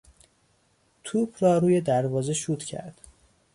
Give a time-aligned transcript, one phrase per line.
[1.03, 3.01] توپ را توی دروازه شوت کرد.